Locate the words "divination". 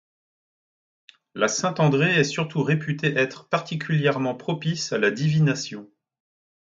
5.11-5.91